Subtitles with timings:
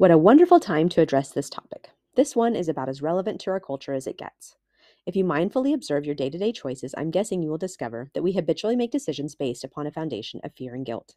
[0.00, 1.90] What a wonderful time to address this topic.
[2.14, 4.56] This one is about as relevant to our culture as it gets.
[5.04, 8.22] If you mindfully observe your day to day choices, I'm guessing you will discover that
[8.22, 11.16] we habitually make decisions based upon a foundation of fear and guilt.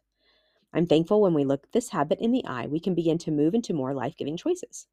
[0.74, 3.54] I'm thankful when we look this habit in the eye, we can begin to move
[3.54, 4.86] into more life giving choices.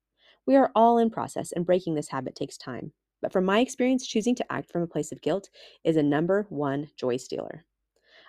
[0.46, 2.94] We are all in process, and breaking this habit takes time.
[3.22, 5.50] But from my experience, choosing to act from a place of guilt
[5.84, 7.66] is a number one joy stealer.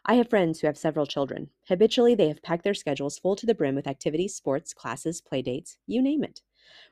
[0.04, 1.50] I have friends who have several children.
[1.68, 5.42] Habitually, they have packed their schedules full to the brim with activities, sports, classes, play
[5.42, 6.42] dates, you name it.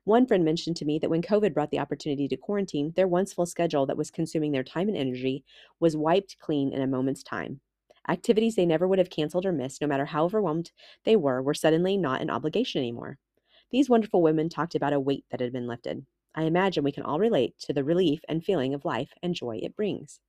[0.05, 3.33] One friend mentioned to me that when COVID brought the opportunity to quarantine, their once
[3.33, 5.45] full schedule that was consuming their time and energy
[5.80, 7.61] was wiped clean in a moment's time.
[8.09, 10.71] Activities they never would have canceled or missed, no matter how overwhelmed
[11.02, 13.19] they were, were suddenly not an obligation anymore.
[13.73, 16.07] These wonderful women talked about a weight that had been lifted.
[16.37, 19.59] I imagine we can all relate to the relief and feeling of life and joy
[19.61, 20.21] it brings.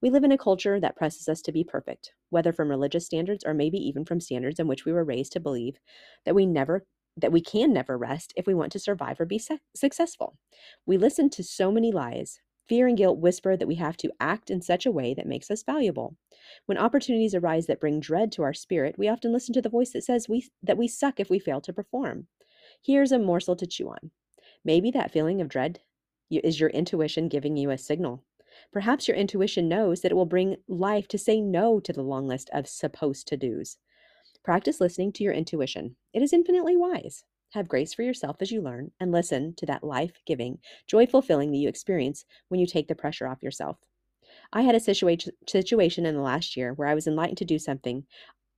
[0.00, 3.44] We live in a culture that presses us to be perfect, whether from religious standards
[3.44, 5.78] or maybe even from standards in which we were raised to believe
[6.24, 9.40] that we never that we can never rest if we want to survive or be
[9.40, 10.38] su- successful.
[10.86, 12.38] We listen to so many lies.
[12.68, 15.50] Fear and guilt whisper that we have to act in such a way that makes
[15.50, 16.16] us valuable.
[16.66, 19.90] When opportunities arise that bring dread to our spirit, we often listen to the voice
[19.94, 22.28] that says we that we suck if we fail to perform.
[22.84, 24.12] Here's a morsel to chew on.
[24.64, 25.80] Maybe that feeling of dread
[26.30, 28.22] is your intuition giving you a signal
[28.72, 32.26] Perhaps your intuition knows that it will bring life to say no to the long
[32.26, 33.78] list of supposed to do's.
[34.42, 35.96] Practice listening to your intuition.
[36.12, 37.24] It is infinitely wise.
[37.52, 41.50] Have grace for yourself as you learn and listen to that life giving, joy fulfilling
[41.50, 43.78] that you experience when you take the pressure off yourself.
[44.52, 47.58] I had a situa- situation in the last year where I was enlightened to do
[47.58, 48.06] something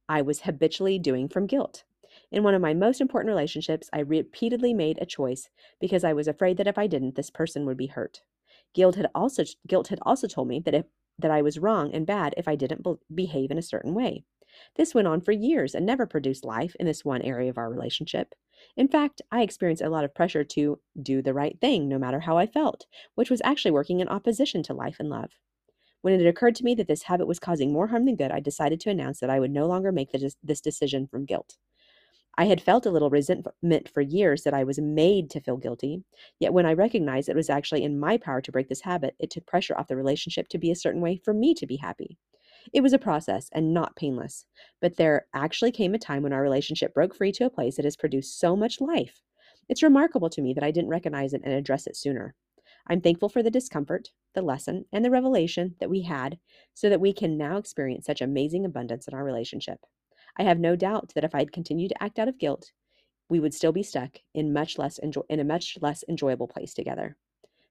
[0.09, 1.85] I was habitually doing from guilt.
[2.33, 5.49] In one of my most important relationships, I repeatedly made a choice
[5.81, 8.23] because I was afraid that if I didn't, this person would be hurt.
[8.75, 10.87] Guilt had also guilt had also told me that if
[11.19, 14.25] that I was wrong and bad if I didn't be- behave in a certain way.
[14.77, 17.71] This went on for years and never produced life in this one area of our
[17.71, 18.35] relationship.
[18.77, 22.21] In fact, I experienced a lot of pressure to do the right thing no matter
[22.21, 25.31] how I felt, which was actually working in opposition to life and love.
[26.03, 28.41] When it occurred to me that this habit was causing more harm than good, I
[28.41, 31.57] decided to announce that I would no longer make this decision from guilt.
[32.37, 36.05] I had felt a little resentment for years that I was made to feel guilty.
[36.39, 39.31] Yet when I recognized it was actually in my power to break this habit, it
[39.31, 42.19] took pressure off the relationship to be a certain way for me to be happy.
[42.73, 44.47] It was a process and not painless,
[44.81, 47.85] but there actually came a time when our relationship broke free to a place that
[47.85, 49.23] has produced so much life.
[49.69, 52.35] It's remarkable to me that I didn't recognize it and address it sooner.
[52.87, 56.39] I'm thankful for the discomfort, the lesson, and the revelation that we had
[56.75, 59.81] so that we can now experience such amazing abundance in our relationship.
[60.37, 62.73] I have no doubt that if I'd continued to act out of guilt,
[63.29, 67.17] we would still be stuck in much less in a much less enjoyable place together.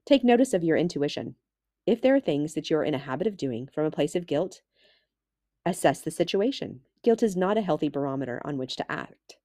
[0.06, 1.36] Take notice of your intuition.
[1.86, 4.28] If there are things that you're in a habit of doing from a place of
[4.28, 4.62] guilt,
[5.66, 6.81] assess the situation.
[7.03, 9.38] Guilt is not a healthy barometer on which to act.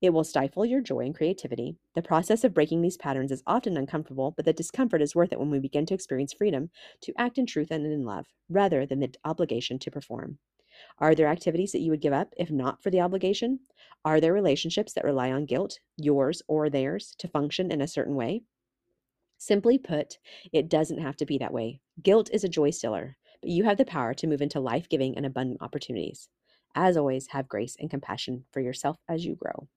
[0.00, 1.76] It will stifle your joy and creativity.
[1.94, 5.40] The process of breaking these patterns is often uncomfortable, but the discomfort is worth it
[5.40, 6.70] when we begin to experience freedom
[7.00, 10.38] to act in truth and in love, rather than the obligation to perform.
[10.98, 13.60] Are there activities that you would give up if not for the obligation?
[14.04, 18.14] Are there relationships that rely on guilt, yours or theirs, to function in a certain
[18.14, 18.42] way?
[19.38, 20.18] Simply put,
[20.52, 21.80] it doesn't have to be that way.
[22.02, 25.16] Guilt is a joy stiller, but you have the power to move into life giving
[25.16, 26.28] and abundant opportunities.
[26.74, 29.68] As always, have grace and compassion for yourself as you grow.